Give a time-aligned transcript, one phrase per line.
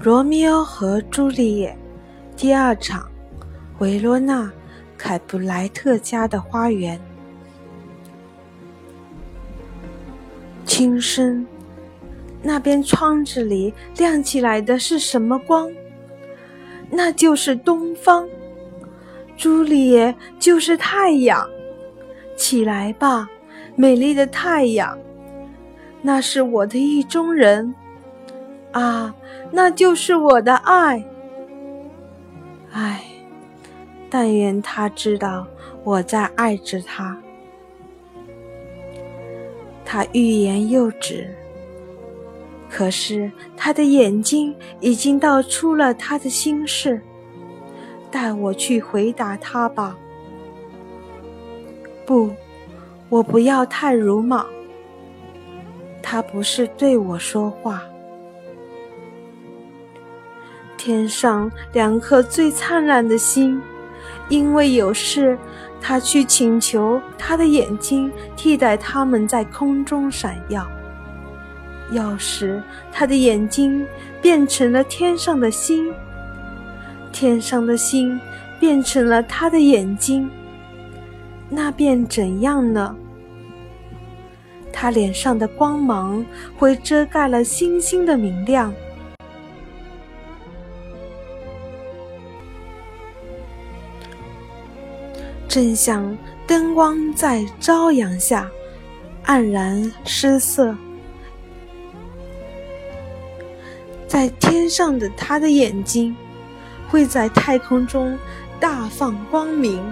[0.04, 1.76] 《罗密欧和朱丽叶》
[2.40, 3.10] 第二场，
[3.78, 4.52] 维罗纳
[4.98, 7.00] 凯布莱特家的花园。
[10.66, 11.46] 轻声，
[12.42, 15.72] 那边窗子里亮起来的是什么光？
[16.90, 18.28] 那就是东方。
[19.34, 21.48] 朱丽叶就是太阳，
[22.36, 23.28] 起来吧，
[23.74, 24.96] 美丽的太阳。
[26.02, 27.74] 那是我的意中人。
[28.72, 29.14] 啊，
[29.50, 31.04] 那就是我的爱。
[32.72, 33.04] 唉，
[34.10, 35.46] 但愿他知道
[35.82, 37.16] 我在爱着他。
[39.84, 41.34] 他欲言又止，
[42.68, 47.00] 可是他的眼睛已经道出了他的心事。
[48.10, 49.96] 带我去回答他吧。
[52.04, 52.30] 不，
[53.08, 54.46] 我不要太鲁莽。
[56.02, 57.82] 他不是对我说话。
[60.86, 63.60] 天上两颗最灿烂的星，
[64.28, 65.36] 因为有事，
[65.80, 70.64] 他去请求他的眼睛替代他们在空中闪耀。
[71.90, 73.84] 要是他的眼睛
[74.22, 75.92] 变成了天上的星，
[77.10, 78.20] 天上的星
[78.60, 80.30] 变成了他的眼睛，
[81.50, 82.94] 那便怎样呢？
[84.72, 86.24] 他脸上的光芒
[86.56, 88.72] 会遮盖了星星的明亮。
[95.56, 96.14] 正像
[96.46, 98.46] 灯光在朝阳下
[99.24, 100.76] 黯然失色，
[104.06, 106.14] 在天上的他的眼睛
[106.90, 108.18] 会在太空中
[108.60, 109.82] 大放光明，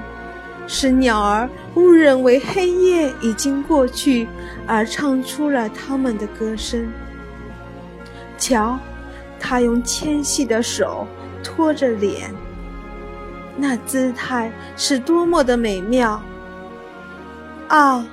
[0.67, 4.29] 使鸟儿误认为黑夜已经过去，
[4.67, 6.87] 而唱出了他们的歌声。
[8.37, 8.79] 瞧，
[9.41, 11.07] 他用纤细的手
[11.43, 12.31] 托着脸。
[13.57, 16.21] 那姿态是多么的美妙！
[17.69, 18.07] 啊，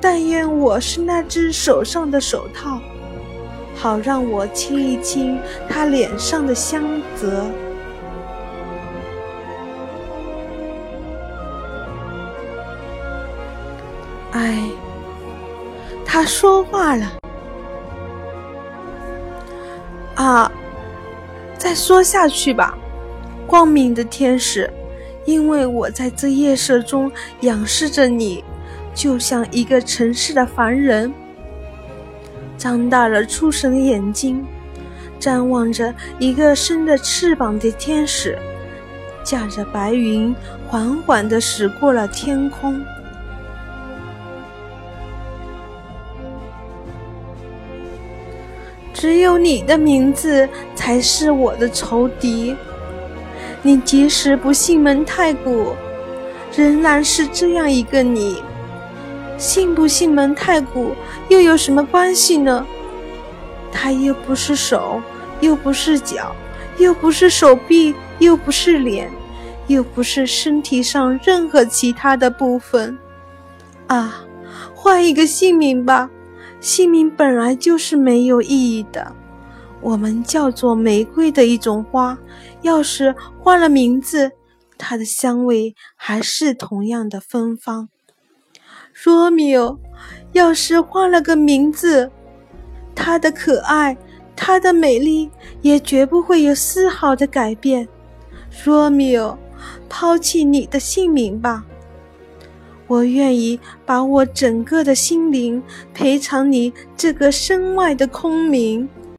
[0.00, 2.80] 但愿我是那只手上的手套，
[3.76, 5.38] 好让我亲一亲
[5.68, 6.82] 他脸上的香
[7.16, 7.44] 泽。
[14.32, 14.62] 哎，
[16.06, 17.12] 他说话了。
[20.14, 20.50] 啊，
[21.58, 22.76] 再说下去吧。
[23.50, 24.70] 光明的天使，
[25.24, 28.44] 因为我在这夜色中仰视着你，
[28.94, 31.12] 就像一个城市的凡人，
[32.56, 34.46] 张大了出神的眼睛，
[35.18, 38.38] 瞻望着一个伸着翅膀的天使，
[39.24, 40.32] 驾着白云
[40.68, 42.80] 缓缓地驶过了天空。
[48.94, 52.54] 只有你的名字才是我的仇敌。
[53.62, 55.74] 你即使不信蒙太古，
[56.56, 58.42] 仍然是这样一个你。
[59.36, 60.94] 信不信蒙太古
[61.28, 62.66] 又有什么关系呢？
[63.72, 65.00] 他又不是手，
[65.40, 66.34] 又不是脚，
[66.78, 69.10] 又不是手臂，又不是脸，
[69.66, 72.98] 又不是身体上任何其他的部分。
[73.86, 74.24] 啊，
[74.74, 76.10] 换一个姓名吧，
[76.60, 79.14] 姓名本来就是没有意义的。
[79.82, 82.18] 我们叫做玫瑰的一种花，
[82.62, 84.32] 要是换了名字，
[84.76, 87.88] 它的香味还是同样的芬芳。
[89.04, 89.78] 罗密欧，
[90.32, 92.10] 要是换了个名字，
[92.94, 93.96] 它的可爱，
[94.36, 95.30] 它的美丽
[95.62, 97.88] 也绝不会有丝毫的改变。
[98.66, 99.38] 罗密欧，
[99.88, 101.64] 抛弃你的姓名吧，
[102.86, 105.62] 我愿意把我整个的心灵
[105.94, 108.86] 赔偿你这个身外的空名。